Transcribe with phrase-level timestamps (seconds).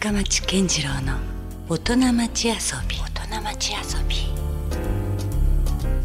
[0.00, 1.18] 深町健次郎の
[1.68, 2.54] 大人町遊
[2.88, 4.16] び大人町遊び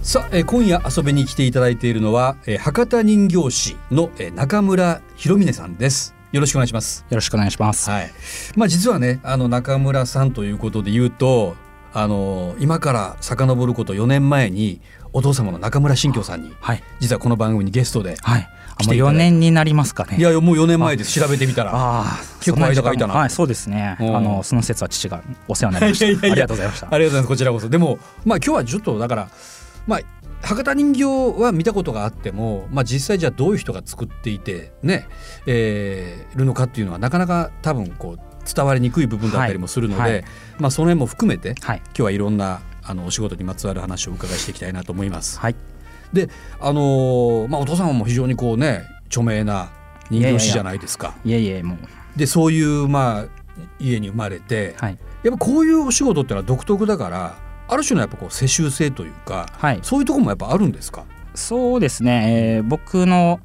[0.04, 7.90] さあ、えー今夜遊びに来ていただいているのは、えー博多人形師の、えー中村博峰さんですよろしくお願いしますよろしくお願いします。
[7.90, 8.12] はい
[8.58, 11.56] まあ実はねあの中村さんということで言うと
[11.94, 14.82] あの今から遡ること4年前に
[15.14, 16.84] お父様の中村新京さんにはい。
[17.00, 18.50] 実はこの番組にゲストではい。
[18.78, 20.18] あもう来ていただいて4年になりますかね。
[20.18, 22.06] いやもう4年前です調べてみたらああ、
[22.40, 23.98] 結構間が空いたなはい、そうですね。
[24.00, 26.28] あうんのその説は父がお世話になりました。
[26.28, 26.88] ありがとうございました。
[26.92, 29.30] ありがとうございますこちらこそでもまあ今日はちょっとだから
[29.88, 30.00] まあ
[30.42, 31.04] 博多人形
[31.42, 35.08] は見たことがあっても、まあ、実際じゃあどういう人が作っていてね、
[35.48, 40.26] えーいるのかっていうのはなかなか多分こう伝わりにくい部分だったりもするので、はいはい
[40.60, 41.78] まあ、その辺も含めてはい。
[41.78, 45.40] 今日はいろんなあのお仕事にまつわる話をお伺いしていきたいなと思います。
[45.40, 45.56] はい。
[46.14, 49.70] であのーまあ、お父様も非常にこうね著名な
[50.10, 51.16] 人形師じゃないですか。
[51.26, 51.78] いえいえもう
[52.18, 53.26] でそういうまあ
[53.80, 57.36] 家に生まれて、はいやっぱこういうお仕事っていうのは独特だから
[57.68, 59.80] ある種のやっぱこう世襲性というかはい。
[59.82, 61.06] そういうところもやっぱあるんですか？
[61.34, 62.58] そうですね。
[62.58, 63.40] えー僕の、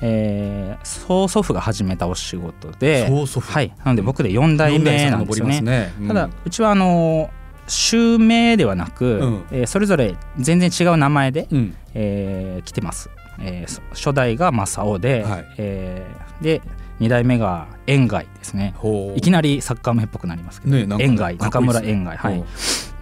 [0.00, 3.72] えー曽祖父が始めたお仕事で、曽祖父はい。
[3.84, 5.60] なので僕で4代目なんですよね。
[5.60, 7.30] ねうんただうちはあの
[7.68, 9.44] 襲名ではなく、うん。
[9.50, 11.74] えーそれぞれ全然違う名前で、うん。
[11.94, 13.10] えー来てます、
[13.40, 15.44] えーそ初代が正雄で、はい。
[15.58, 16.62] えーで
[17.00, 18.74] 2代目が円外ですね。
[19.14, 22.38] いきなりサッカー名っぽくなりますけど、ね円外中村円外はい。
[22.38, 22.46] ほ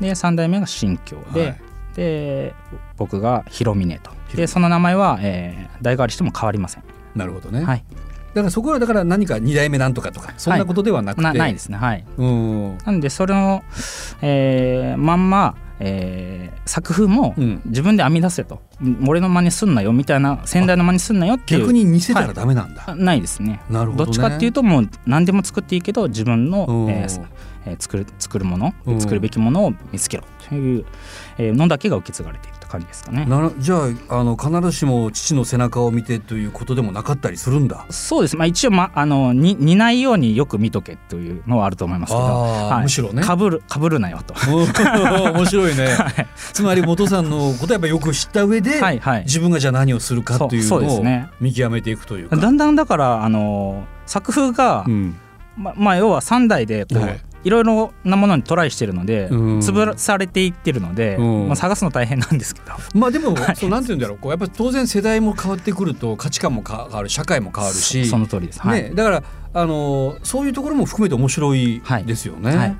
[0.00, 1.56] で3代目が新京うで、はい。
[1.94, 2.54] で
[2.98, 4.10] 僕が広峰と。
[4.28, 4.36] 峰。
[4.36, 6.82] でその名前は、えー代替わりしても変わりません、
[7.14, 7.84] なるほどね、はい
[8.36, 11.78] だからそこはだから何か二代目なんとかとかそんなことではなくて、なないですね。
[11.78, 12.04] はい。
[12.18, 12.78] うん。
[12.84, 13.64] なんでそれの、
[14.20, 17.62] えーまんま、えー作風もうん。
[17.64, 18.60] 自分で編み出せと、
[19.06, 21.60] 俺の真似すんなよみたいな先代の真似すんなよっていう。
[21.60, 23.62] 逆に似せたらダメなんだ、あないですね。
[23.70, 26.90] なるほど、ね、どっちかっていうともう何でも作っていいけど自分の、うん。
[26.90, 27.26] えー
[27.64, 29.00] えー作る作るものうん。
[29.00, 30.84] 作るべきものを見つけろという、
[31.38, 33.26] えーのだけが受け継がれているって感じですかね。
[33.58, 33.76] じゃ
[34.08, 37.86] ああの必ずしも父の背中を見てということでもなかったりするんだ。
[37.90, 42.24] そうです、まあ、一応、ま、あのに似ないようによく見とけというのはあると思いますけど。
[42.24, 43.22] あーむしろね。
[43.22, 44.34] かぶるかぶるなよと。
[44.46, 45.96] 面白いね、
[46.52, 49.22] つまり元さんのことはやっぱよく知った上で、はいはい。
[49.22, 51.04] 自分がじゃあ何をするかっていうのを
[51.40, 52.36] 見極めていくというか。
[52.36, 55.16] だんだんだからあの作風が、うん
[55.56, 57.20] ままあ要は3代でこう、はい。
[57.44, 59.58] い、ろいろなものにトライしてるので、うん。
[59.58, 61.46] 潰されていってるので、うん。
[61.46, 62.72] まあ、探すの大変なんですけど。
[62.94, 64.18] まあでも、 そうなんて言うんだろう。
[64.18, 68.60] こうやっぱり当然世代も変わってくると価値観も変わる社会も変わるしそその通りです。
[68.60, 68.82] はい。
[68.82, 69.22] ね、だから
[69.54, 72.56] あのそういうところも含めて面白いですよね。
[72.56, 72.76] はい。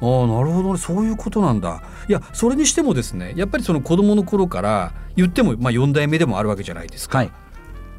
[0.00, 0.78] ああなるほどね。
[0.78, 1.82] そういうことなんだ。
[2.08, 7.30] いやそれにしてもですねやっぱりその子供の頃から言っても、まあ、4代目でもあるわけじゃないですか、はい。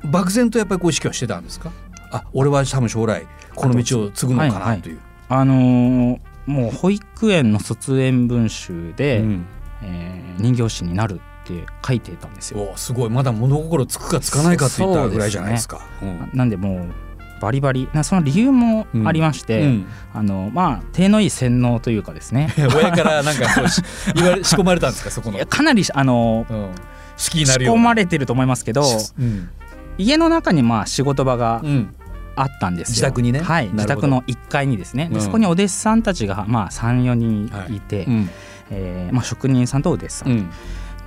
[0.05, 1.71] 漠然とやっぱりこう意識はしてたんですか？
[2.11, 3.27] あ俺は多分将来
[3.59, 4.81] この道を継ぐのかはいはない。
[4.81, 4.99] という。
[5.29, 9.45] あのーもう保育園の卒園文集で、うん。
[9.83, 12.71] えー人形師になるって書いてたんですよ。
[12.73, 13.09] おすごい。
[13.09, 15.81] まだ物心つくかつかないかっていったぐらいじゃないですか。
[16.01, 16.29] うん。
[16.33, 17.89] なんでもうバリバリ。
[17.93, 19.85] なその理由もありまして、うん。
[20.13, 22.53] あのまあ手のいい洗脳というかですね。
[22.75, 23.81] 親からなんかこうし
[24.15, 25.45] 言われ仕込まれたんですかそこの。
[25.45, 26.69] かなりあのうん。
[27.17, 27.31] 仕。
[27.39, 28.83] 込まれてると思いますけど
[29.19, 29.49] うん。
[29.97, 31.93] 家の中にまあ仕事場がうん
[32.41, 32.91] あったんですよ。
[32.93, 33.39] 自宅にね。
[33.41, 33.69] はい。
[33.73, 35.07] 自宅の1階にですね。
[35.09, 35.13] うん。
[35.13, 37.79] でそこにお弟子さんたちがまあ34人い。
[37.79, 38.29] て、うん。
[38.71, 40.49] えーまあ、職人さんとお弟子さん、うん。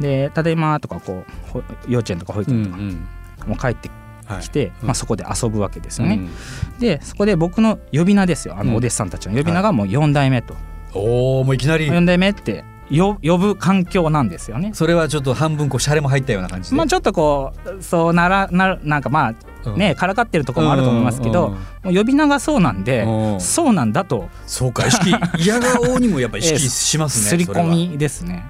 [0.01, 3.07] で「ただいま」とかこうほ幼稚園とか保育うん園
[3.37, 3.91] とかもう帰って
[4.27, 4.43] はい。
[4.43, 4.87] きて、うん。
[4.89, 6.15] まあ、そこで遊ぶわけですよね。
[6.15, 6.79] うん。
[6.79, 8.57] でそこで僕の呼び名ですよ。
[8.57, 8.69] あうん。
[8.69, 10.55] のお弟子さんたちの呼び名がもう4代目と、
[10.95, 11.87] おおもういきなり。
[11.87, 12.65] 4代目ってよ
[12.99, 14.71] 呼ぶ環境なんですよね。
[14.75, 16.77] それはちょっと半分こうシャレも入ったような感じで。
[16.77, 27.25] まあ、ちょっとこうそうならなるなんかまあうんねからかってるところもあると思いますけど、うんもう呼び名がそうなんで、うんそうなんだとそうか意識 嫌顔にもやっぱ意識しますね。
[27.25, 28.45] 刷り込みですね。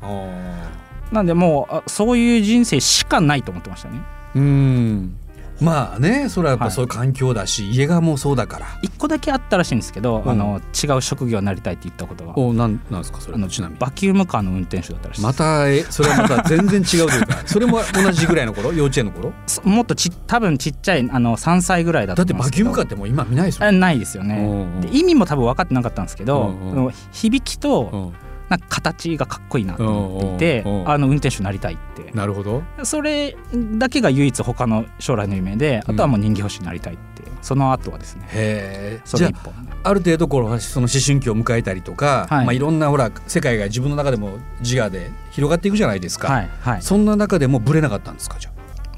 [1.13, 4.01] なんでもうあそういう人生しかないと思ってましたね。
[4.35, 5.15] うん。
[5.63, 6.75] まあねそれはやっぱはい。
[6.75, 8.67] そういう環境だし、家がもうそうだから。
[8.83, 10.31] 一個だけあったらしいんですけど、うん。
[10.31, 13.35] あの違う職業になりたいって言ったことがおなんなんですかそれ。
[13.37, 13.79] あのちなみに。
[13.79, 17.43] バキュームカーの運転手だったらしいまたえそれはまた全然違うというか。
[17.47, 18.73] それも同じぐらいの頃？
[18.73, 19.33] 幼稚園の頃？
[19.47, 23.69] そもっとち多分ちっちゃいあの3歳ぐらいだだってバキュームカーってもう今見ないですもん。
[23.69, 24.81] あないですようんねうん。
[24.81, 28.13] で意味も多分分かってなかったんですけど、うんう響きとうん
[28.53, 32.11] なんか形がかっこいいなと思っていて、あの運転手になりたいって。
[32.13, 32.63] なるほど。
[32.83, 33.35] それ
[33.79, 38.25] だけが唯一他の将来の夢であとはもう人形師になりたいってその後はですね。
[38.29, 39.01] へえ。
[39.07, 40.29] じゃあある程度
[40.61, 42.43] その思春期を迎えたりとか、はい。
[42.43, 46.83] いまあ、いろんなほら世界が自分の中でも自我で広がっていくじゃないですか、はいはい。
[46.83, 48.53] そんな中でもブレなかったんですかじゃ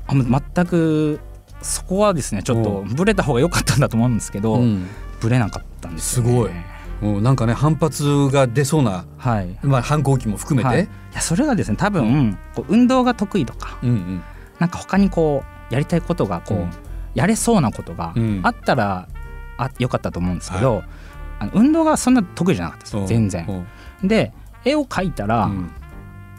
[0.08, 0.14] あ？
[0.14, 1.20] 全く
[1.62, 4.60] そこはですねちょっとブレた方が良かったんだと思うんですけど、
[5.20, 6.50] ぶれなかったんですよ、ね、すごい
[7.02, 9.58] うんなんかね反発が出そうな、はい。
[9.62, 14.22] まあ、反抗期も含めて、はい、いやそれがですね多分、こう運動が得意とかうんうん。
[14.58, 16.70] なんか他にこうやりたいことがこう、うん。
[17.14, 18.40] やれそうなことがうん。
[18.42, 19.08] あったら、
[19.58, 20.82] あ良かったと思うんですけど、
[21.38, 23.66] あの運動がそんな得意じゃなかったですうん全然。
[24.02, 24.06] う。
[24.06, 24.32] んで
[24.64, 25.70] 絵を描いたら、うん。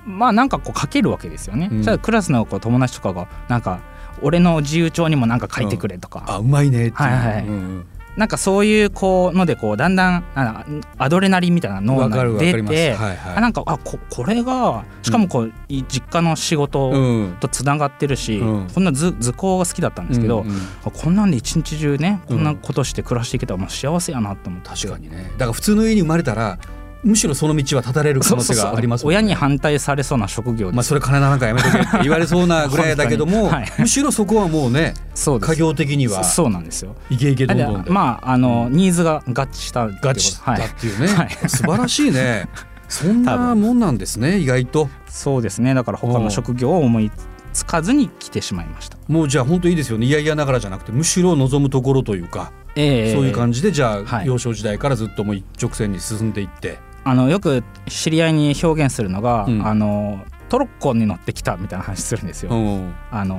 [0.05, 1.69] まあなんかこう描けるわけですよね。
[1.71, 1.99] うん。
[1.99, 3.79] クラスのこう友達とかがなんか
[4.21, 7.47] 俺の自由帳にもなんか書いてくれとか、あうまいねっていう、はいはい。
[7.47, 7.85] うんうん
[8.17, 10.65] なんかそういうこうのでこうだんだんあ
[10.97, 13.35] アドレナリンみたいな脳が出て、はいはい。
[13.35, 18.67] あなんかあここれがしかもこう、い実家の仕事うんとつながってるし、うん。
[18.73, 20.55] こんな図図工が好きだったんですけど、うんうん。
[20.85, 22.43] あこんなんで一日中ねうんこん。
[22.45, 25.31] なことして暮らしていけたらもう幸せやなと思って、確かにね。
[25.33, 26.57] だから普通の家に生まれたら
[27.05, 29.09] むしろその道は立たれる可能性がありますね。
[29.09, 33.71] 親に反対されそうな職業まあそれ金なんかやめとけって言われそうなぐらいだけども、 はい。
[33.77, 36.95] むしろそこはもうねそう家業的にはそそうなんですよ。
[37.09, 40.61] イケイケどんでどんでまああの、ニーズが合致したっていうことガチだはい。
[40.61, 41.29] っていうね、はい。
[41.47, 42.49] 素晴らしいね。
[42.87, 44.89] そんなもんなんですね意外と。
[45.07, 45.73] そうですね。
[45.73, 47.11] だから他の職業を思い
[47.53, 50.05] つかずに来てしまいました、もうじゃあ本当いいですよね。
[50.05, 53.13] いやいやながらじゃなくてむしろ望むところというか、ええ。
[53.13, 54.27] そういう感じでじゃあ、はい。
[54.27, 59.65] 幼少時代からずっともう一直線に進んでいってあのよく知り合いに表現するのが、うん。
[59.65, 62.55] あのトロッコに乗ってきたみたいな話するんですよ、う。
[62.55, 63.35] んあの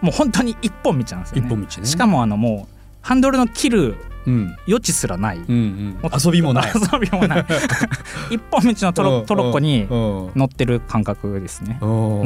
[0.00, 1.46] もう本当に一本道なんですよね。
[1.46, 1.86] 一本道ね。
[1.86, 3.96] しかもあのもうハンドルの切る
[4.26, 4.56] うん。
[4.66, 5.98] 余地すらない、うんうん。
[6.24, 6.72] 遊びもない。
[6.74, 7.46] 遊びもない。
[8.32, 9.94] 一本道のトロトロッコにう。
[9.94, 11.78] ん乗ってる感覚ですね、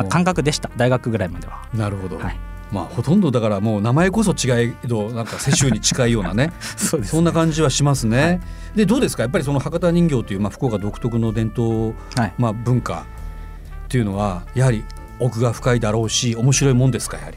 [0.09, 0.71] 感覚でした。
[0.77, 1.63] 大学ぐらいまでは。
[1.75, 2.37] なるほど、はい
[2.73, 6.53] まあほとんどだからもう名前こそ違いどなんか世襲に近いようなね。
[6.77, 8.21] そうですそんな感じはしますね。
[8.23, 8.41] はい。
[8.77, 9.23] でどうですか？
[9.23, 12.33] やっぱりその博多人形という、まあ、福岡独特の伝統、はい。
[12.39, 13.07] まあ、文化
[13.87, 14.85] っていうのはやはり
[15.19, 17.17] 奥が深いだろうし面白いもんですか？
[17.17, 17.37] やはり。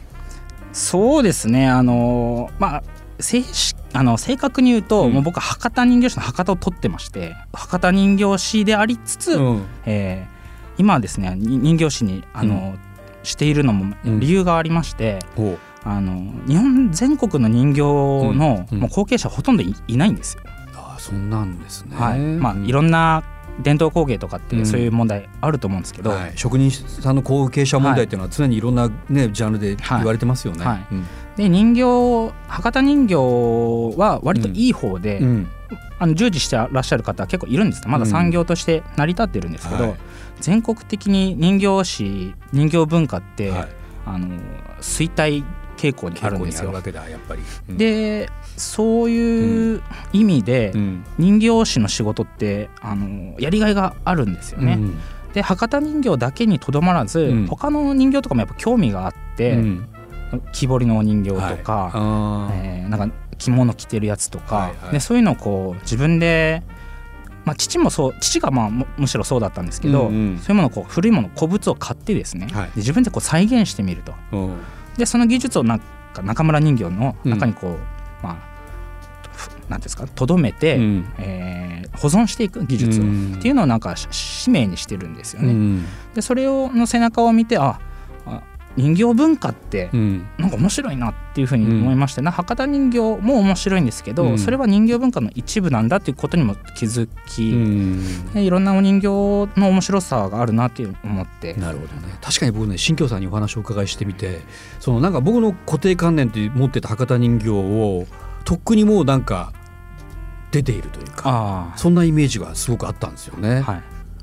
[0.72, 1.68] そうですね。
[1.68, 2.82] あのまあ
[3.20, 5.12] 正式あの正確に言うと、うん。
[5.12, 9.62] もう僕は博多人形師の博多を取ってまして博多人形師でありつつ、うん。
[9.86, 10.32] えー
[10.78, 12.74] 今はですねに人形師にあの、
[13.22, 14.20] しているのもうん。
[14.20, 15.58] 理由がありまして、ほう。
[15.84, 18.76] あの日本全国の人形の、うん。
[18.76, 18.80] うん。
[18.82, 20.42] もう後継者ほとんどいいないんですよ。
[20.74, 21.96] ああそんなんですね。
[21.96, 22.18] はい。
[22.18, 22.66] まあ、うん。
[22.66, 23.24] いろんな
[23.60, 24.58] 伝統工芸とかっうん。
[24.60, 30.64] てそういう問題あると思うんですけど、はい、職人さんの後継者問題っていうのは常にいろんな、ね、ジャンルで言われてますよね。
[30.64, 30.86] はい。
[30.90, 31.06] うん。
[31.36, 35.48] で人形博多人形は割といい方で、うん
[35.98, 39.96] あの従事してらっしゃる方は結構いるんですまだ産業として成り立ってるんですけど、はい。
[40.40, 43.68] 全国的に人形師人形文化って、はい、
[44.06, 44.28] あの
[44.80, 45.44] 衰退
[45.76, 46.72] 傾向にあ傾るんですよ。
[47.68, 49.82] うん、でそういう
[50.12, 51.04] 意味で、うん。
[51.18, 54.74] 人形師の仕事ってあのやりがいがあるんですよね。
[54.74, 54.98] うん。
[55.32, 57.46] で博多人形だけにとどまらず、うん。
[57.46, 59.88] 他の人形とかもやっぱ興味があって、うん。
[60.52, 61.56] 木彫りのお人形とはい。
[61.58, 62.82] か、あー。
[62.82, 64.92] えーなんか着物着てるやつとか、はいはい。
[64.92, 66.62] でそういうのをこう自分で、
[67.44, 70.38] まあ、父もそう父がまあむむしろそうだったんですけど、うんうん。
[70.38, 72.64] そういうものをこう古いもの古物を買ってですね、はい。
[72.66, 74.14] で自分でこう再現してみると。
[74.32, 74.56] うん。
[74.96, 75.80] でその技術をなん
[76.12, 77.78] か中村人形の中にこう、
[78.22, 78.36] まあ
[79.34, 81.14] ふなんですかとどめて、うん。
[81.18, 83.34] えー保存していく技術を、うん。
[83.38, 85.52] っていうのをなんかし使命にしてるんですよね。
[85.52, 85.84] うん。
[86.14, 87.80] でそれをの背中を見てああ
[88.76, 90.26] 人形文化ってうん。
[90.38, 94.38] なんか面白いなっていうふうに思いまして、な博多人形も面白いんですけど、うん。
[94.38, 98.32] それは人形文化の一部なんだっていうことにも気づき、うん。
[98.32, 99.08] でいろんなお人形
[99.60, 101.54] の面白さがあるなって思って。
[101.54, 102.14] なるほどね。
[102.20, 104.40] 確かに僕ね新京さんにお話をお伺いしてみて
[104.80, 108.06] そのなんか僕の固定観念って持ってた博多人形を
[108.44, 109.52] とっくにもうなんか
[110.50, 113.64] 出ているというかあそんなイメージがすごくあったんですよね。
[113.66, 113.82] あはい、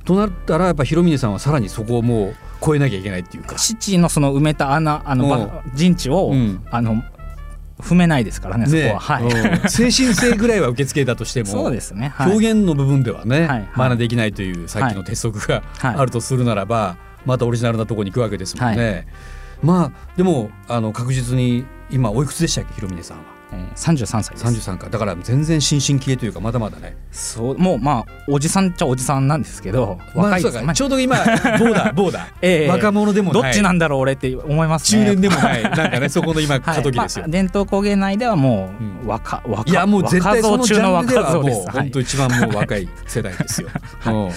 [0.10, 2.36] となったらやっぱ広峰さんはさらにそこをもう
[2.66, 3.58] 超えなきゃいけないっていうか。
[3.58, 6.66] 父のその埋めた穴あの陣地を、うん。
[6.72, 7.04] あの
[7.80, 9.28] 踏めないですからねそこは、はい、う
[9.68, 9.70] ん。
[9.70, 13.48] 精神性ぐらいは受け付けたとしてもそうですね、はい、表現の部分ではね、はい。
[13.48, 13.70] はい。
[13.76, 15.96] 真似できないというさっきの鉄則がはい。
[15.96, 16.98] あるとするならば、
[17.28, 19.06] またオリジナルなところに行くわけですもんね。
[19.62, 23.39] まあでもあの確実に今おいくつでしたっけ広峰さんは？
[23.52, 24.46] えー、33歳です。
[24.46, 24.90] 33か。
[24.90, 26.96] だから全然新進気鋭というかまだまだね。
[27.12, 33.44] そうもうまあおじさんっちゃおじさんなんですけどまあ若いです、まあちょうど今ボーダー ボーダー、ええ若者でもない。
[33.44, 35.06] どっちなんだろう俺って思いますね。
[35.06, 35.64] 中年でもない。
[35.64, 39.06] なんかね そこの今過渡期ですよ、まあ伝統工芸内ではもうん。
[39.06, 43.70] う若、若いやもう絶対そのジャンルではもう本当一番もう若い世代ですよ。
[44.06, 44.32] うん。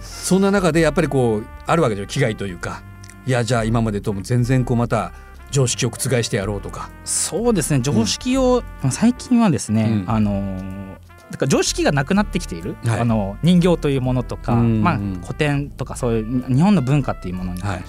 [0.00, 2.82] そんな中でやっぱりこうあるわけですよ危害というか。
[3.26, 5.12] いやじゃあ今までとも全然こうまた
[5.50, 6.90] 常識を覆してやろうとか。
[7.04, 10.10] そうですね常識を、まあ最近はですね、うん。
[10.10, 10.98] あのー
[11.30, 13.00] だから常識がなくなってきている、はい。
[13.00, 17.84] あの人形というものとか、うんまあ、古典とかそういう日本の文化っていうものに、はい。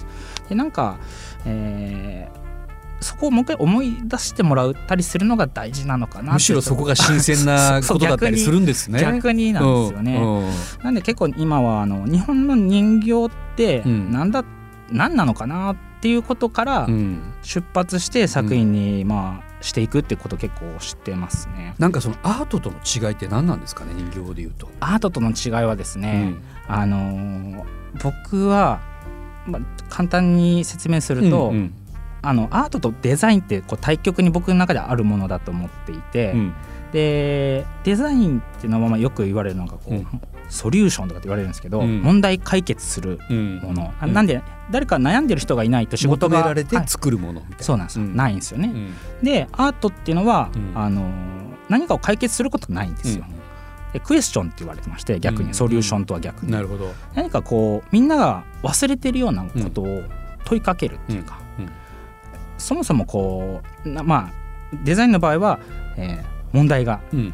[0.48, 0.98] でなんか、
[1.46, 2.40] えー
[3.02, 9.00] そこをもう一回思い出してもらったりするのが大事なのかなむしろそこが新鮮な ことだったりするんですね。
[9.00, 10.16] 逆になんですよね。
[10.16, 10.38] うん。
[10.40, 10.50] うん。
[10.82, 14.12] なんで結構今はあの日本の人形ってうん。
[14.12, 14.44] なんだ、
[14.92, 17.20] 何なのかなっていうことからうん。
[17.42, 21.74] 出発して作品にまあしていくってこと結構知ってますね。
[21.78, 24.68] なんかそのアートとの違いって何なんですかね人形でいうと。
[24.80, 26.34] アートとの違いはですね、
[26.66, 27.64] あのー
[28.02, 28.80] 僕は、
[29.46, 31.74] まあ、簡単に説明すると、うんうん。
[32.22, 36.54] あのアートとデザインってこう対極に僕の中であるものだと思っていて、うん。
[36.92, 40.06] でデザインっていうのはまあよく言われるのがこう、うん
[40.50, 42.02] ソリューションとかって言われるんですけど、うん。
[42.02, 43.58] 問題解決するうん。
[43.58, 44.12] もの、あうん。
[44.12, 46.88] なんで誰か悩んでる人がいないと仕事が求められてはい。
[46.88, 47.64] 作るものみたいな。
[47.64, 48.16] そうなんですよ、うん。
[48.16, 48.68] ないんですよね。
[48.68, 49.24] うん。
[49.24, 50.72] でアートっていうのは、うん。
[50.74, 51.08] あの
[51.68, 53.24] 何かを解決することないんですよ。
[53.92, 55.48] でクエスチョンって言われてまして逆うん。
[55.48, 56.92] にソリューションとは逆に、なるほど。
[57.14, 60.02] 何かこうみんなが忘れてるようなことを
[60.44, 61.38] 問いかけるっていうか、
[62.58, 65.60] そもそもこうなまあデザインの場合は、
[65.96, 67.32] えー問題がうん。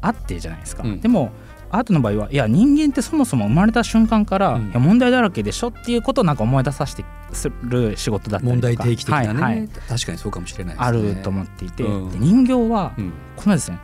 [0.00, 1.00] あってじゃないですか、うん。
[1.00, 1.30] でも
[1.70, 4.68] アートの場合はいや人間ってそもそも生まれた瞬間から、うん。
[4.70, 8.68] いや問題だらけでしょっていうことをなんか思い出させてする仕事だったりとか。
[8.68, 9.68] 問題提起的なね、はいはい。
[9.68, 10.80] 確かにそうかもしれないね。
[10.80, 12.10] あると思っていて、うん。
[12.10, 13.12] で人形はうん。
[13.36, 13.78] このですね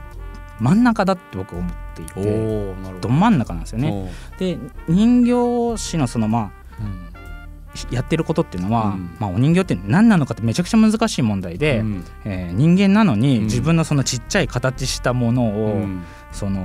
[0.61, 3.01] 真ん中だって僕は思っていおてど。
[3.01, 4.13] ど真ん中なんですよね。
[4.39, 7.05] で人形師のそのまあうん
[7.91, 9.17] やってることっていうのは、うん。
[9.19, 12.05] まあ、お人形って何なのかってめちゃくちゃ難しい問題で、うん。
[12.25, 13.45] えー人間なのにうん。
[13.47, 16.05] 自分のそのちっちゃい形したものを、うん。
[16.31, 16.61] その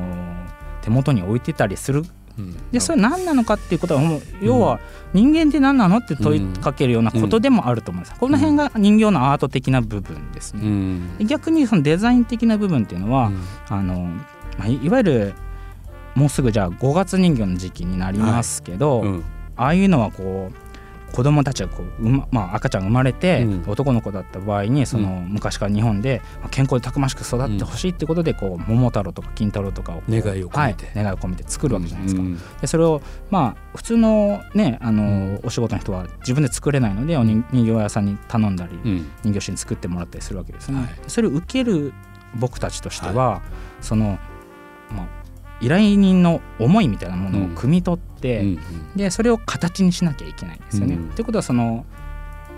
[0.82, 2.04] 手元に置いてたりする。
[2.38, 2.72] うん。
[2.72, 4.80] でそれ何なのかっていうことはもう要は
[5.14, 10.68] 人間って何なのって問いかけるようなことでもあると思うんです、この辺が人形のアート的な部分ですうね。
[10.68, 11.18] ん。
[11.18, 13.32] で逆にそのデザイン的な部分っていうのは、
[13.68, 13.96] あの
[14.58, 15.34] まあ、いいわゆる
[16.16, 19.24] もうすぐじゃあ5月人形の時期になりますけど、うん。
[19.56, 20.59] ああいうのはこう
[21.14, 23.72] 子供たちがこううま、まあ、赤ちゃん生まれて、うん。
[23.72, 30.86] 男の子だった場合にその昔から日本でまあ健康でたくましく育ってほしいってことでこう桃太郎とか金太郎とかを願いを込めて。
[30.86, 32.22] はい、願いを込めて作るわけじゃないですか。
[32.22, 35.40] うんでそれをまあ普通のねあの、うん。
[35.44, 39.12] お仕事の人は自分で作れないのでお人人形屋さんに頼んだり、うん。
[39.24, 40.80] 人形師に作ってもらったりするわけですね。
[40.80, 40.90] はい。
[41.08, 41.94] それを受ける
[42.36, 43.42] 僕たちとしては、
[43.82, 44.20] その、
[44.92, 45.08] まあ、
[45.62, 48.60] 依頼人の思いみたいなものを汲み取って、うん
[48.96, 50.96] でそれを形にしなきゃいけないんですよね。
[50.96, 51.86] うんということはその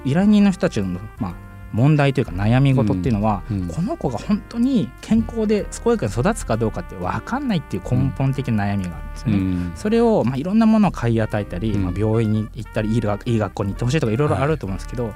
[0.05, 1.35] 依頼人の人たちの、まあ、
[1.71, 9.37] 問題というか悩み事っていうのは、うんこの子が本当に健康で健やかに育つかどうかって分かんないっていう根本的な悩みがあるんですよね。
[9.37, 11.83] うんそれを、まあ、いろんなものを買い与えたり、うん。
[11.83, 15.13] まあ、病院に行ったりいい学いい学校に行ってほしいとかいろいろあると思うんですけど、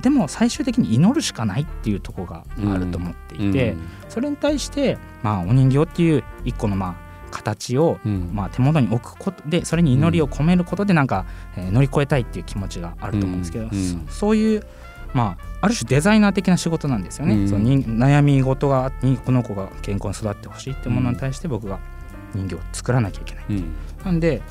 [0.00, 3.76] でも最終的に祈るしかないっていうところがあると思っていて、
[4.08, 7.03] それに対して、まあ、お人形っていう一個のまあ
[7.34, 8.30] 形を、うん。
[8.32, 11.26] まあ、手元に置くことでそれに祈りを込めることでなんか、
[11.56, 13.68] えー乗り越えたいっていう気持ちがあると思うんですけど、
[14.08, 14.62] そそういう、
[15.12, 17.34] まあ、ある種デザイナー的な仕事なんですよね。
[17.34, 17.48] うん。
[17.48, 21.78] その人悩み事がにこの子が健康に育ってほしいっていうものに対して僕が
[22.34, 23.44] 人形を作らなきゃいけない。
[23.50, 23.52] う。
[23.54, 23.74] ん。
[24.04, 24.42] なんで、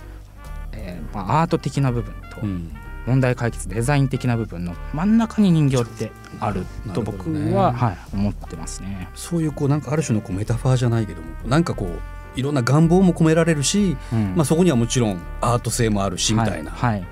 [0.73, 2.71] えーまあ、アート的な部分とうん。
[3.05, 7.53] 問題解決デザイン的な部分の真ん中に人形ってあると僕どね。
[7.53, 9.09] は、はい、思ってますね。
[9.13, 11.99] そういうこうなんかある種のこうメタファーじゃないけどもなんかこう
[12.35, 14.33] いろんな願望も込められるし、うん。
[14.35, 16.71] まあ、そこにはもちろんアート性もあるしみたいな。
[16.71, 16.99] はい。
[16.99, 17.07] はい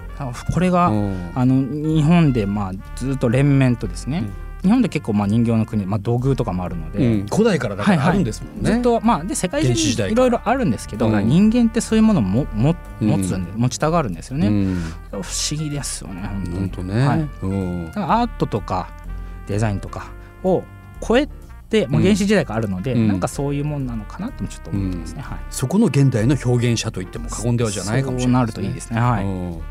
[0.54, 1.32] これが、うん。
[1.34, 4.24] あの日本でまあずっと連綿とですね、
[4.62, 7.25] 日本で結構まあ人形の国、まあ、土偶とかもあるので、うん。
[7.25, 8.13] 古代からだからはいはい。
[8.13, 8.72] あるんですもんね。
[8.72, 11.28] ずっとまあで世界中にいろいろあるんですけど、うん。
[11.28, 13.08] 人間ってそういうものをももうん。
[13.08, 14.82] 持つんで、持ちたがるんですよね、うん。
[15.10, 15.24] 不思
[15.60, 16.22] 議ですよね
[16.54, 16.90] 本当に。
[16.90, 17.08] ね。
[17.08, 17.30] はい。
[17.42, 17.86] うん。
[17.88, 18.90] だからアートとか
[19.48, 20.12] デザインとか
[20.44, 20.63] を
[21.01, 21.34] 超えて、
[21.88, 22.04] まあ、うん。
[22.04, 23.08] 原始時代からあるので、うん。
[23.08, 25.40] なんかそういうもんなのかなともちょっと思ってますね、はい。
[25.50, 29.00] そこの現代の表現者といっても過言ではじゃないかもしれないそうなるといいですね。
[29.00, 29.62] はい、うん。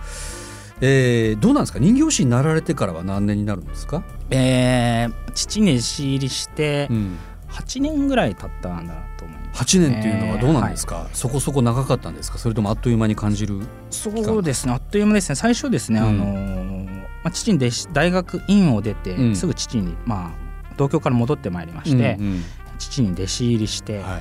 [0.83, 1.79] えーどうなんですか？
[1.79, 7.19] 人形師になられてからは何年になるんですか、えー父に弟子入りしてうん、
[7.51, 12.39] 8年ぐらい経ったんだと思います、8年っていうのはどうなんですか、そこそこ長かったんですか？
[12.39, 14.73] それともあっという間に感じるそうですね。
[14.73, 15.35] あっという間ですね。
[15.35, 16.07] 最初ですね、うん。
[16.07, 19.37] あのーまあ、父に弟子大学院を出て、うん。
[19.37, 20.50] すぐ父にまあ
[20.81, 22.43] 東京から戻ってまいりまして、うん
[22.79, 24.21] 父に弟子入りして、うんは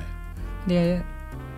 [0.66, 1.02] い、で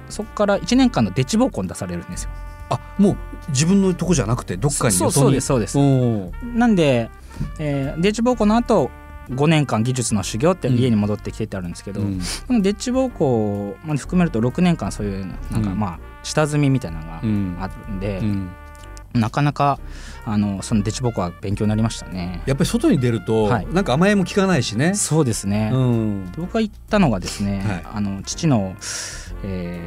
[0.08, 2.30] そこから1年間のデチ奉公に出されるんですよ。
[2.70, 3.16] あもう
[3.48, 5.40] 自分のとこじゃなくてどっかにそうよそに？
[5.40, 6.46] そうですそうです。
[6.46, 7.10] なんで、
[7.58, 8.92] えー、デッチ奉公の後
[9.30, 12.20] 5年間技術の修行って家に戻ってきてってあるんですけど、うん。
[12.46, 15.78] このデッチ奉公まで含めると6年間そういうなんかうん。
[15.78, 17.56] まあ下積みみたいなのがうん。
[17.58, 18.50] あるんで、うん
[19.14, 19.78] なかなか
[20.24, 22.42] あのそのデッチ奉公は勉強になりましたね。
[22.46, 23.66] やっぱり外に出ると、はい。
[23.72, 24.94] なんか甘えも聞かないしね。
[24.94, 26.32] そうですね、うん。
[26.36, 27.82] 僕が行ったのがですね、はい。
[27.96, 28.74] あの父の、
[29.44, 29.80] え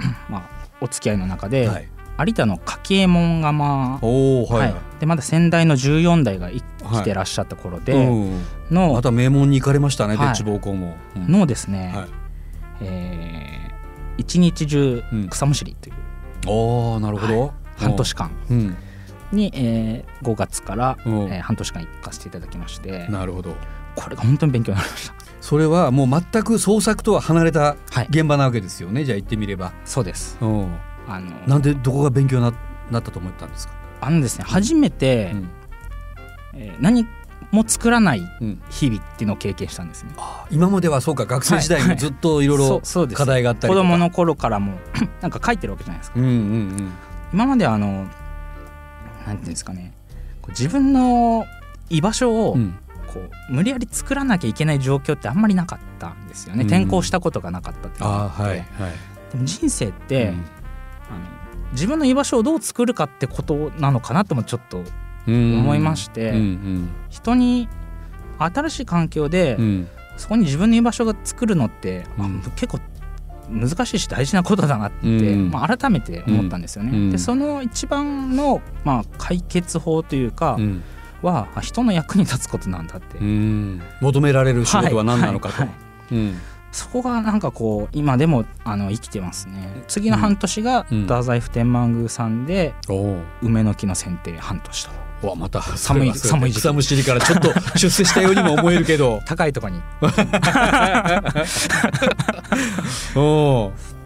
[0.00, 1.88] ー まあ、お付き合いの中で、はい。
[2.20, 4.80] 有田の柿右衛門がまあおおはい、はい。
[4.98, 8.42] でまだ先代の14代がいはい来てらっしゃった頃でうん。
[8.70, 10.26] の,、また名門に行かれましたね、はい。
[10.26, 11.30] でっち奉公も、うん。
[11.30, 12.08] のですね、はい。
[12.80, 13.58] えー
[14.18, 15.28] 一日中うん。
[15.28, 15.94] 草むしりという。
[16.94, 18.30] ああなるほど、はい半年間。
[18.50, 18.76] うん、
[19.32, 21.12] に、えー5月から、うん。
[21.32, 23.06] えー半年間行かせていただきまして。
[23.08, 23.54] なるほど。
[23.94, 25.14] これが本当に勉強になりました。
[25.40, 28.06] それはもう全く創作とは離れたはい。
[28.10, 30.36] 現場なわけですよね、じゃあ言ってみれば、そうです。
[30.40, 30.74] うん、
[31.08, 32.52] あのなんでどこが勉強にな
[32.90, 35.50] なったと思ったんですか、あのですね初めて、うん。
[36.54, 37.06] えー何
[37.50, 40.10] も作らないうん、日々っていうのを経験したんですね。
[40.18, 42.82] あー今まではそうか学生時代もずっといろいろ
[43.14, 43.88] 課題があったり子とか。
[43.88, 44.74] 供の頃からも
[45.22, 46.20] なんか書いてるわけじゃないですか。
[46.20, 46.92] うんうん
[47.32, 48.06] 今まであの
[49.26, 49.92] なんていうんですかね。
[50.48, 51.44] 自分の
[51.90, 52.60] 居場所をうん。
[52.60, 56.68] うんこう無理やり作らなきゃいけない状況ってあんまりなかったんですよね、うん。
[56.68, 58.42] 転校したことがなかったっていうのがああって。
[58.42, 58.92] あはいはい。
[59.32, 60.30] でも人生って、うん。
[60.30, 60.40] あの
[61.72, 64.82] 自分の居場所をどう作るかってことなのかなともちょっと
[65.26, 67.68] 思いまして、うん人に
[68.38, 69.64] 新しい環境で、うん。
[69.64, 72.42] うんそこに自分の居場所が作るのって、あうん。
[72.56, 72.80] 結構
[73.50, 75.50] 難しいし大事なことだなって、うん。
[75.50, 76.90] まあ、改めて思ったんですよね。
[76.92, 77.10] うん。
[77.10, 80.82] でその一番の、まあ、解決法というかうん。
[81.22, 83.82] は、あ人の役に立つことなんだって、うん。
[84.00, 85.64] 求められる仕事は何なのかと
[86.72, 89.82] そこがなんかこう今でもあの生きてますね。
[89.88, 91.02] 次の半年がうん。
[91.02, 92.74] 太宰府天満宮さんで
[93.42, 95.28] 梅の木の剪定半年と。
[95.28, 95.62] わまた。
[95.62, 99.20] 寒い寒い草むしりからちょっと出世したようにも思えるけど。
[99.26, 99.82] 高いところに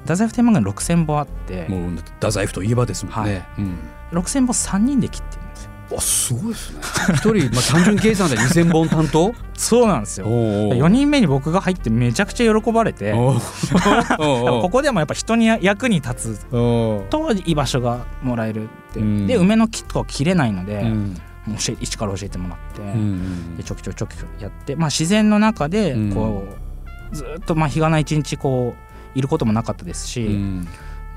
[0.02, 1.66] 太宰府天満宮6,000本あって。
[1.68, 3.78] もう太宰府といえばですもんね、うん。
[4.12, 5.41] 6,000本3人で切って
[5.96, 6.80] あすごいですね。
[7.14, 9.34] 一人、まあ、単純計算で2000本担当？
[9.54, 10.26] そうなんですよ。
[10.26, 13.34] お4人目に僕が入ってめちゃくちゃ喜ばれてお
[14.62, 19.04] ここでもやっぱ人に役に立つおと居場所がもらえるって、う。
[19.04, 19.26] ん。
[19.26, 21.16] で梅の木とか切れないので、うん。
[21.46, 23.56] もう教え一から教えてもらって、うん。
[23.56, 26.12] でちょきちょきちょきちょきやって、まあ、自然の中でうん。
[26.12, 26.44] こ
[27.12, 28.74] う、ずっとまあ日がない一日こ
[29.14, 30.68] ういることもなかったですし、うん。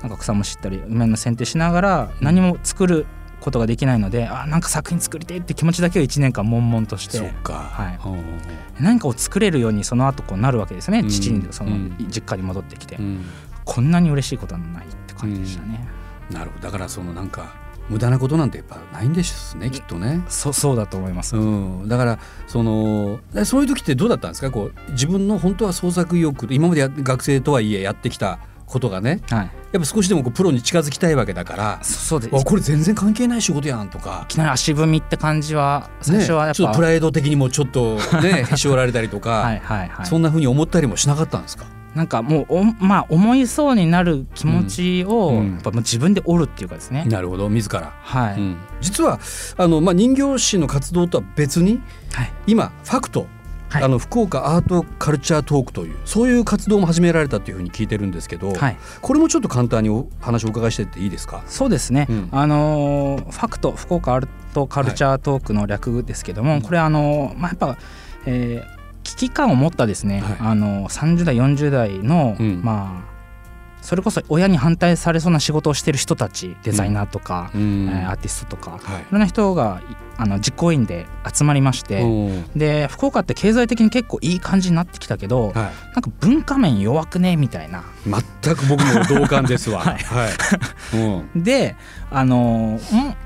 [0.02, 3.06] なんか草も知ったり梅の剪定しながら何も作る
[3.46, 7.52] ことができないのであなんか作品作りたいって気持ちだけを1年間悶々としてそっか。
[7.54, 8.82] はい。
[8.82, 11.08] 何かを作れるようにその後こうなるわけですね、うん。
[11.08, 11.96] 父にそのうん。
[12.10, 13.24] 実家に戻ってきて、うん。
[13.64, 15.88] こんなに嬉しいことはないって感じでしたね、
[16.30, 16.64] なるほど。
[16.64, 17.54] だからそのなんか
[17.88, 20.24] 無駄なことなんてやっぱないんですねきっとね。
[20.28, 24.50] そそうだと思います、うん、だからそのえそういう時ってどうだったんですか？
[24.50, 29.50] こう自分の本当は創作意欲今までや学生とはいえやってきたことがねはい。
[29.72, 34.22] やっぱ少しでもこうプロに近づきたいわけだからそそうであこれ全然関係ない仕事やんとか。
[34.24, 34.28] い。
[34.28, 40.06] きなり足踏みって感じは最初はやっぱ、ねちょっとプライド的にもちょっとね へし折られたりとか、はいはいはい。
[40.06, 41.64] そんな風に思ったりもしなかったんですか？
[41.94, 45.52] なんかもうおまあ思いそうになる気持ちを、うんうん。
[45.54, 48.56] やっぱ自分で折るっていうかですね、なるほど自ら、はい、うん。
[48.82, 49.18] 実は
[49.56, 51.80] あの、まあ、人形師の活動とは別に
[52.12, 52.32] はい。
[52.46, 53.26] 今ファクト、
[53.68, 53.82] はい。
[53.82, 61.42] あの福岡アートカルチャートークというそういう活動も始められたというふうに聞いてるんですけど、はい、これもちょっと簡単にお話をお伺いしてっていいですか？
[61.46, 62.28] そうですね、うん。
[62.32, 66.62] あのーファクト福岡アートカルチャートークの略ですけども、はい。
[66.62, 67.78] これあのーまあやっぱ、
[68.26, 70.36] えー危機感を持ったですね、はい。
[70.40, 72.60] あのー30代40代の、うん。
[72.62, 73.16] まあ
[73.82, 77.88] それこそ親に反対されそうな仕事をしてる人たちデザイナーとか、うん。
[77.88, 79.02] えーアーティストとか、はい。
[79.02, 82.06] いろんな人がいあの実行委員で集まりまして、う。
[82.06, 87.80] んで福岡って経済的に結構いい感じになってきたけど、はなんか文化面弱くねみたいな。
[87.80, 87.82] い、
[88.42, 89.80] 全く僕も同感ですわ。
[89.84, 89.94] はい。
[89.96, 90.96] はい。
[91.34, 91.76] う んで
[92.10, 92.80] あの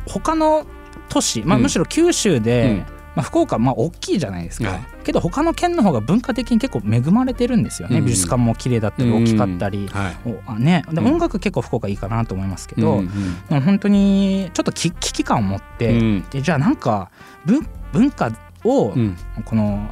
[0.06, 0.66] 他の
[1.08, 1.62] 都市、まあ、うん。
[1.62, 4.80] むしろ九州で、うんまあ、福岡まあ大きいじゃないですか、はい。
[5.04, 8.04] けど他の県の方が文化的に結構恵まれてるんですよね、うん。
[8.04, 10.16] 美術館も綺麗だったり大きかったり、はい。
[10.26, 11.06] おあね、でうん。
[11.14, 13.08] 音楽結構福岡いいかなと思いますけど、うん
[13.48, 16.24] でも本当にちょっとき危機感を持って、うん。
[16.30, 17.10] でじゃあなんか
[17.44, 18.30] 文文化
[18.64, 19.16] をうん。
[19.44, 19.90] この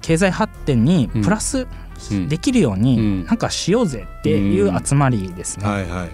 [0.00, 1.66] 経済発展にプラス
[2.10, 2.28] うん。
[2.28, 2.80] できるよううん。
[2.82, 5.66] になんかしようぜっていう集まりですね。
[5.66, 6.10] はいはい、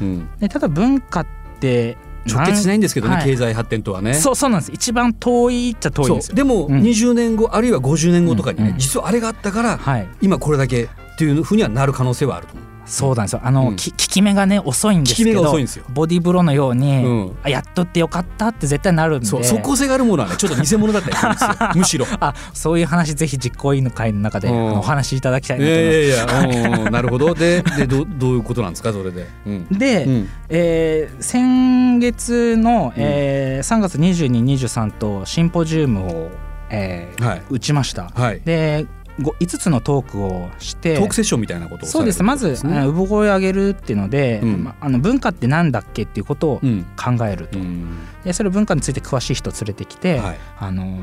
[0.00, 1.26] うん、でただ文化っ
[1.60, 1.96] て
[2.26, 3.24] 直結しないんですけどね、はい。
[3.24, 4.14] 経済発展とはね。
[4.14, 4.72] そうそうなんです。
[4.72, 6.80] 一番遠いっちゃ遠いんですでもうん。
[6.80, 8.70] 20年後、あるいは50年後とかにね、うん。
[8.72, 10.08] うん実はあれがあったからはい。
[10.20, 12.66] 今これだけっていうふうにはなる可能性はあると思う。
[12.86, 22.06] そうなんですよあの、うんき効き目がね遅いんですけ効き目がど遅いんですよボディーブローのように、うんあやっとってよかったって絶対なるんでそう即効性があるものはねちょっと偽物だったりするんですよむしろ。
[22.20, 25.96] あそういう話ぜひ実行委員の会の中で、うんお話しいただきたいいなと思います。
[25.96, 29.26] やいやいや、うんなるほどででど どういうことなんですかそれで。
[29.46, 36.30] うんで、うんえー先月の、えー3月2223とシンポジウムを、
[36.70, 38.10] えーはい打ちました。
[38.14, 38.40] はい。
[38.44, 42.22] でご5つのトークをしてトークセッションみたいなことをそうです。
[42.22, 44.64] まず、産声を上げるっていうので、うん。
[44.64, 47.98] まあの文化ってなんだっけっていうことをうん考えると、うん。
[48.24, 50.36] でそれ文化について詳しい人連れてきて、はい。
[50.58, 51.00] あのー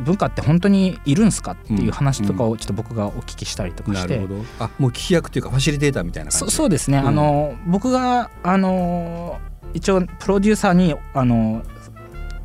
[0.00, 4.44] 文化って本当にいるんすかっていう話とかをちょっと僕がお聞きしたりとかして、なるほど。
[4.58, 6.54] あもう聞き役というかファシリテーターみたいな感そじ。
[6.56, 9.38] そうですね、うんあの僕があの
[9.72, 11.62] 一応プロデューサーにあの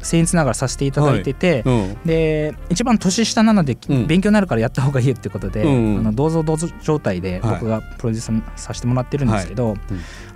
[0.01, 1.97] 僭越ながらさせていただいてて、うん。
[2.05, 4.07] で一番年下なので、うん。
[4.07, 7.51] 勉強になるからやった方がいいっていうことで、うんあのどうぞどうぞ状態ではい。
[7.55, 9.77] 僕がプロデューサーさせてもらってるんですけど、うん。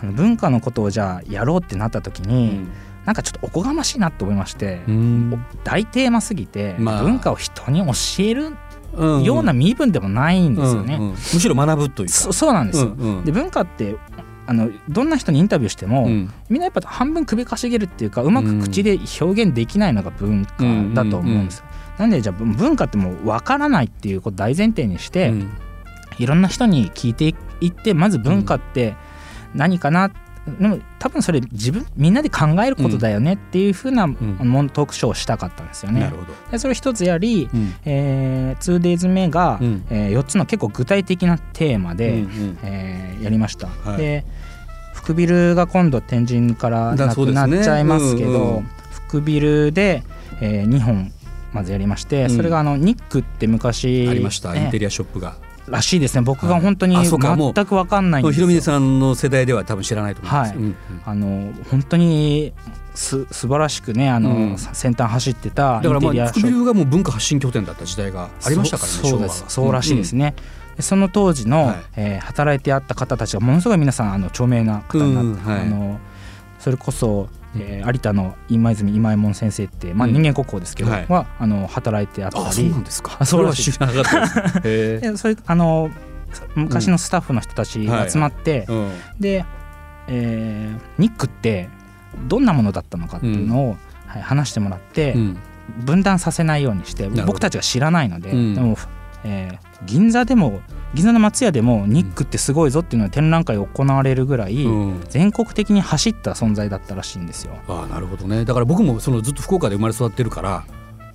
[0.01, 2.67] あの文化のことをじゃあやろうってなった時うに、ん。
[3.05, 5.45] なんかちょっとおこがましいなって思いまして、うん。
[5.63, 7.03] 大テーマすぎて、まあ。
[7.03, 8.55] 文化を人に教える
[8.95, 10.95] うんような身分でもないんですよね。
[10.95, 11.09] うんうん。
[11.11, 12.13] むしろ学ぶというか。
[12.13, 13.25] そそうなんですよ、うんうん。
[13.25, 13.95] で文化って
[14.45, 16.31] あのどんな人にインタビューしても、うん。
[16.49, 21.63] みんなやっぱ半分首かしげるっていうかうまく口で表現できないのが文化だと思うんです。
[21.97, 25.53] なんでじゃあ文化ってもう分からないっていうことを大前提にして、うん。
[26.19, 28.95] いろんな人に聞いていってまず文化って
[29.55, 30.11] 何かな、
[30.45, 36.11] でも多分それ自分みんなで考えることだよねっていうふうな、ものトークショーをしたかったんですよね。
[36.51, 37.73] でそれを一つやり、うん。
[37.85, 39.85] えー、2days 目が、うん。
[39.89, 42.57] え4つの結構具体的なテーマで、うんうん。
[42.63, 43.67] えーやりました。
[43.67, 43.97] はい。
[43.97, 44.25] で
[44.93, 48.69] 福ビルが今度天神からだなくなっちゃいますけど、うんうん。
[48.91, 50.03] 福ビルで、
[50.41, 51.11] え2本
[51.53, 52.29] まずやりまして、うん。
[52.35, 54.51] それがあのニックって昔ありました。
[54.53, 54.65] ね。
[54.65, 55.35] インテリアショップが
[55.67, 56.21] らしいですね。
[56.21, 58.35] 僕が本当に全く分かんないんですよ。
[58.35, 60.49] ひろみねさんの世代では多分知らないと思います。
[60.49, 60.57] はい。
[60.57, 62.53] うんうんあの本当に
[62.95, 64.57] す素晴らしくねあの、うん。
[64.57, 66.39] 先端走ってただからまあテリアショップ。
[66.41, 70.35] 福ビルがもう文化発信拠点だった時代がありましたからねそうですそうらしいですね、
[70.75, 71.75] でその当時の、はい。
[71.95, 75.61] えー働いてあった方たちがものすごい皆さんあの著名な方になって、うんはい。
[75.61, 75.99] あの
[76.59, 80.13] それこそ、えー有田の今泉今右衛門先生って、まあ、うん。
[80.13, 81.05] 人間国宝ですけど、はい。
[81.07, 83.17] はあの働いてあったあそうりなんですか。
[83.19, 85.17] あそれは知らなかったです。
[85.17, 85.89] そういうあの
[86.55, 88.91] 昔のスタッフの人たちが集まって、うん。
[89.19, 89.45] で、
[90.07, 91.69] えーニックって
[92.27, 95.37] どんなものだったのかっていうのを、はい、話してもらって、うん。
[95.85, 98.53] 分断させないようにして僕たちが知らないので、うん。
[98.55, 98.77] でも、
[99.23, 100.61] えー銀座でも
[100.93, 105.01] 銀座の松屋でもニックってすごいぞっていうのは展覧会が行われるぐらい、うん。
[105.09, 107.57] 全国的に走った存在だったらしいんですよ。
[107.67, 108.45] ああなるほどね。
[108.45, 110.65] だから僕もそのずっと福岡で生まれ育ってるから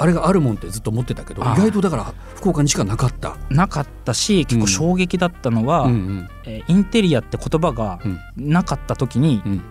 [0.00, 3.37] あれがあるもんってずっと思ってたけど意外とだから福岡にしかなかった。
[3.50, 6.28] なかったし結構衝撃だったのは、うんうん。
[6.44, 8.18] えーインテリアって言葉がうん。
[8.52, 9.62] なかった時に、うん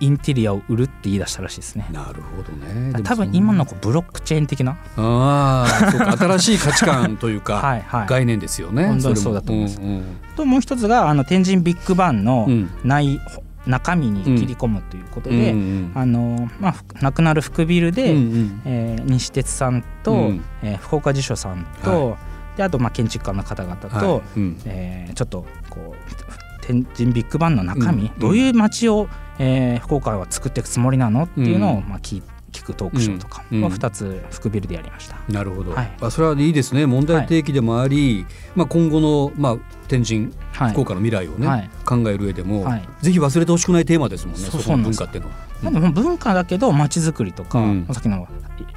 [0.00, 1.86] インテリアを売るって言い出したらしいですね。
[1.92, 2.92] なるほどね。
[3.04, 8.86] 多分今のこうブロックチェーン的な、あ新しい価値観というか はいはい、概念ですよね。
[8.86, 9.80] 本当にそうだと思います。
[9.80, 10.02] うん
[10.36, 12.54] ともう一つがあの天神ビッグバンのうん。
[12.54, 13.20] うん内、
[13.66, 18.62] 中身に切り込むということで、うんうんあのまあふ亡くなる福ビルで、うんうん。
[18.64, 20.40] えー西鉄さんと、うん。
[20.62, 22.16] えー福岡辞書さんと、
[22.56, 24.40] であとまあ建築家の方々と、はい。
[24.40, 24.56] うん。
[24.64, 28.18] えーちょっとこう天神ビッグバンの中身、うん。
[28.18, 29.08] どういう街を、
[29.40, 31.88] えー福岡は作っていくつもりなのっていうのを、うん。
[31.88, 32.22] まあ、聞
[32.52, 33.64] 聞くトークショーとかうん。
[33.64, 35.16] を2つ福ビルでやりました。
[35.28, 35.96] なるほど、はい。
[36.00, 36.84] あそれはいいですね。
[36.84, 39.56] 問題提起でもあり、まあ、今後の、まあ、
[39.88, 40.72] 天神はい。
[40.72, 41.70] 福岡の未来をね、はい。
[41.86, 42.88] 考える上でも、はい。
[43.00, 45.70] ぜひ忘れてほしくないテーマですもんねそうそ文化っていうのは。
[45.70, 47.86] でもう文化だけど街づくりとか、うん。
[47.90, 48.28] さっきの、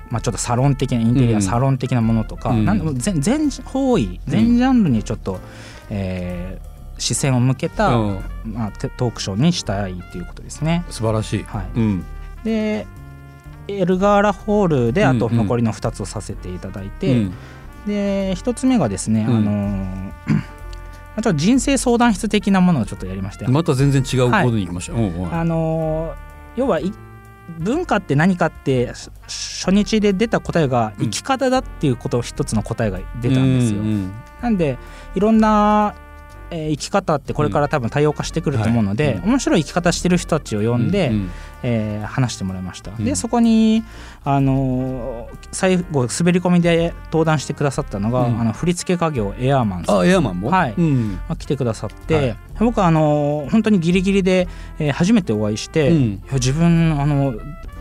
[0.10, 1.42] まあ、ちょっとサロン的なインテリア、うん。
[1.42, 2.66] サロン的なものとか、うん。
[2.66, 5.40] なんでも全全方位全ジャンルにちょっと、
[5.90, 8.24] えー視線を向けた、うん。
[8.46, 10.84] まあ、テトークショーにしたいということですね。
[10.90, 11.70] 素晴らしい、はい。
[11.76, 12.06] うん。
[12.44, 12.86] で
[13.68, 15.32] エルガーラホールであとうん。
[15.34, 17.34] うん残りの2つをさせていただいて、うん。
[17.86, 19.36] で1つ目がですね、うん。
[19.36, 20.14] あのー
[21.16, 24.96] まあちょっと人生相談室的なものをちょっとやりまして、また全然違うことに行きました、う。
[24.98, 25.34] んうん。
[25.34, 26.92] あのー要はい
[27.60, 28.94] 文化って何かって
[29.28, 33.80] し初日で出た答えがうん生き方だっていうこと一つの答えが出たんですよ。
[33.80, 34.12] うんうん。
[34.42, 34.78] なんで
[35.16, 35.94] いろんな、
[36.54, 39.16] えー生き方ってこれから多分多様化してくると思うので、はい。
[39.16, 39.30] うん。
[39.32, 41.32] 面白い生き方してる人たちを呼んで、うんうん。
[41.64, 42.92] えー話してもらいました。
[42.92, 43.06] うん。
[43.06, 43.84] でそこに、
[44.24, 48.40] あのー最後滑り込みで登壇してくださったのが、うん。
[48.40, 50.00] あの振付家業エアーマンさん。
[50.00, 50.76] あエアマンも、はい。
[51.38, 52.38] 来てくださって、はい。
[52.60, 54.48] 僕はあの本当にギリギリで、
[54.80, 55.98] えー初めてお会いして、うん。
[55.98, 57.34] いや自分あの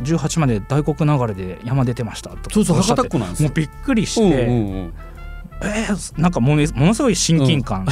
[0.03, 3.49] 18まで大黒流れで山出てましたとかそうそう博多っ子なんですよ。
[3.51, 4.93] もうびっくりして、うんうんうん
[5.65, 7.87] えーなんかものものすごい親近感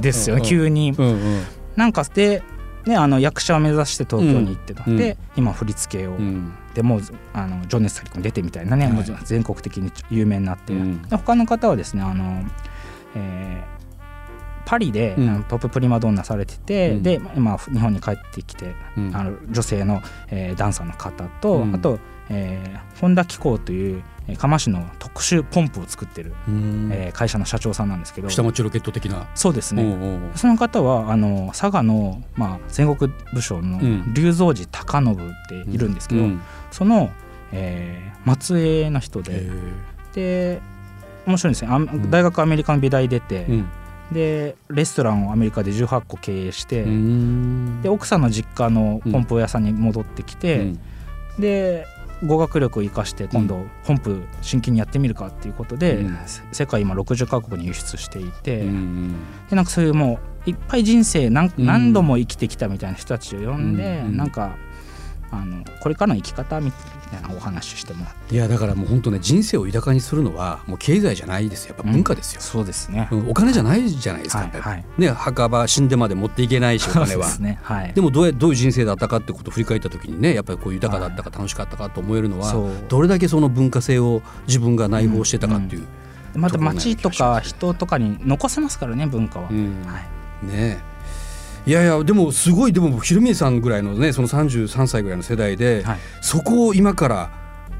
[0.00, 0.48] ですよね、うん。
[0.48, 0.92] 急に。
[0.92, 1.42] うんうん。
[1.76, 2.42] なんかで、
[2.86, 4.84] ね、あの役者を目指して東京に行ってた。
[4.84, 4.96] ん。
[4.96, 5.44] で、うん。
[5.44, 6.52] 今振り付けを、うん。
[6.74, 7.00] でもう
[7.32, 9.04] あの情熱大陸に出てみたいなね、はい。
[9.24, 11.02] 全国的に有名になって、うん。
[11.02, 12.44] で他の方はですねあの、
[13.14, 13.74] えー
[14.66, 15.14] パリで、
[15.48, 17.02] トッププリマドンナされてて、うん。
[17.02, 19.14] で今日本に帰ってきて、うん。
[19.14, 21.74] あの女性の、えーダンサーの方と、うん。
[21.74, 21.98] あと、
[22.30, 26.90] えー本田紀行というえー釜市の特殊ポンプを作ってる、うん。
[26.92, 28.30] えー会社の社長さんなんですけど。
[28.30, 29.28] 下町ロケット的な。
[29.34, 29.82] そうですね、
[30.34, 34.14] その方はあの佐賀の、まあ、戦国武将のうん。
[34.14, 36.40] 龍造寺高信っているんですけど、うん。
[36.70, 37.10] その、
[37.52, 39.50] えー末裔の人で、へ
[40.14, 40.62] で
[41.26, 41.70] 面白いんですね。
[41.70, 43.68] あん大学アメリカの美大出て、ーうん。
[44.12, 47.82] でレストランをアメリカで18個経営して、うん。
[47.82, 50.80] で奥さんの実家のポンプ屋さんに戻ってきて、うん。
[51.38, 51.86] で
[52.24, 56.18] 語学力を生かして今度ポンプ真剣にやってみるかっていうことで、うん。
[56.26, 59.14] せ世界今60カ国に輸出していて、うん
[59.50, 61.66] でなんかそういうもういっぱい人生何うん。
[61.66, 64.16] 何度も生きてきたみたいな人たちを呼んで、うん。
[64.16, 64.56] なんか
[65.30, 68.34] あのこれからの生き方みたいなお話ししてもらって。
[68.34, 71.74] いやだからもう本当ね人生を豊かにするのはもう経済じゃないですよ。
[71.76, 74.84] やっぱ文化ですよ、そうですね、うんお金じゃないじゃないですか、はいはい。
[74.98, 77.36] ね墓場死んでまで持っていけないしお金は。
[77.38, 77.92] ねはい。
[77.92, 82.70] でもどうやどういう人生だったかってことを振り返った時にねやっぱりこう豊かだったか楽しかったかと思えるのは、そう。
[82.88, 85.86] どれだけその文化性を自分が内包してたかっていう、
[86.34, 89.84] またところのような街とか人とかに残せますからね文化は、うん。
[89.86, 90.46] はい。
[90.46, 90.93] ねえ
[91.66, 95.98] いやいやでもすごいでもひろみえさんぐらいのねその33歳ぐらいの世代で、はい。
[96.20, 97.30] そこを今から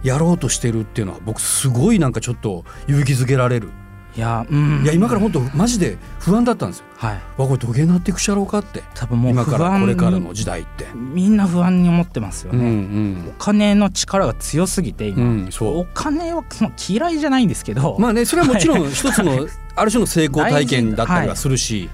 [0.02, 3.70] やろうとしてるっていうのは僕すごいなんかちょっと勇気づけられる、
[4.16, 4.82] いやうん。
[4.84, 6.84] いや今から本当マジで不安だったんですよ。
[6.96, 7.14] はい。
[7.36, 8.82] わこれどげなっていくしゃろうかって。
[8.94, 10.86] 多分もう今からこれからの時代って。
[10.94, 13.28] みんな不安に思ってますようんうね、ん。
[13.28, 15.78] お金の力が強すぎて今、うん、そう。
[15.80, 21.90] お金はその嫌いじゃないんですけど、まあねそれはもちろん一つの ある種の成功体験だったりはするし、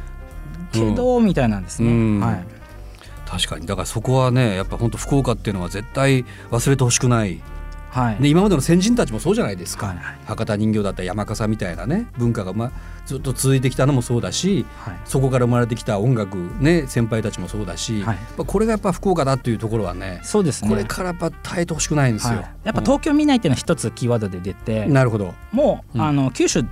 [0.73, 2.21] けど、みたいなんですね、うん。
[2.21, 2.45] はい。
[3.27, 3.67] 確かに。
[3.67, 7.41] だからそこはねやっぱ本当福岡っていうのは絶対忘れてほしくない、
[7.91, 8.21] はい。
[8.21, 9.97] ね、今までの先人たちもそうじゃないですか、はい。
[9.97, 12.73] はい博多人形だったり山笠みたいなね文化が、まあ、
[13.05, 14.99] ずっと続いてきたのもそうだしはい。
[15.05, 18.19] そこから生まれてきた音楽ね先輩たちもそうだし、はい。
[18.37, 20.71] これがやっぱ福岡だっていうところはねそうですね。
[20.71, 22.37] これからやっぱ耐えてほしくないんですよ。
[22.37, 22.51] はい。
[22.65, 24.93] やっぱ東京見ないっていうのは一つキーワードで出て、うん。
[24.93, 26.05] なるほど、もう、うん。
[26.05, 26.65] あの九州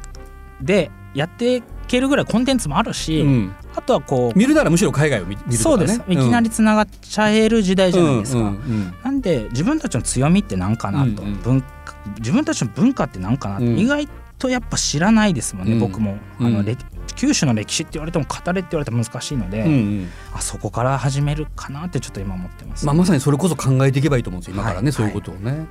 [0.60, 5.56] でやっていけるぐらいコンテンツもあるし、うん、あとはこう見るならむしろ海外を見見るとかね。
[5.58, 11.34] そうです、いきなりつながっちゃえる時代じゃないですか、うんうんうんなんで自分たちの強みって何かなと、うんうん。
[11.42, 13.78] 文化自分たちの文化って何かなって、うん。
[13.78, 15.78] 意外とやっぱ知らないですもんね、うん。
[15.80, 16.18] 僕も。
[16.38, 16.54] あうん。
[16.54, 16.84] の、歴
[17.16, 20.08] 九州の歴史って言われても語れって言われても難しいので、うんうん。
[20.32, 24.92] あそこから始めるかなってちょっと今思ってます、まあ、まさにそれこそ考えていけばいいと思うんですよ今からね、はい。
[24.92, 25.66] そういうことをね。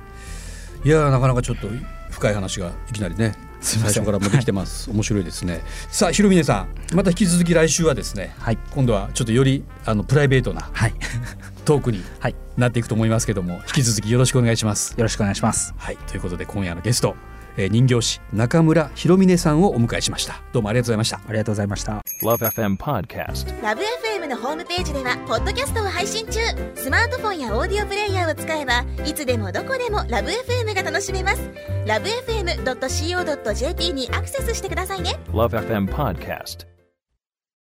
[0.84, 1.68] い、やーなかなかちょっと
[2.10, 5.62] 深い話がいきなりね最初からもできてます、面白いですね。
[5.90, 8.58] さあひろみねさんまた引き続き来週はですねはい。
[8.74, 10.94] 今度はちょっとよりあのプライベートなはい。
[11.64, 12.36] トークにはい。
[12.56, 14.94] なっていくと思いますけども引き続きよろしくお願いします。
[14.96, 15.74] よろしくお願いします。
[15.76, 15.96] はい。
[15.96, 17.14] ということで今夜のゲスト、
[17.58, 21.16] えー人形師中村ひろみねさんをお迎えしましたどうもありがとうございました。
[21.16, 23.62] ありがとうございました Love FM Podcast.
[23.62, 26.38] ラブ f m のホームページではポッドキャストを配信中
[26.74, 31.50] スマートフォンやオーディオプレイヤーを使えばいつでもどこでもラブ f m が楽しめます
[31.86, 36.77] ラブ FM.co.jp にアクセスしてくださいね Love FM Podcast.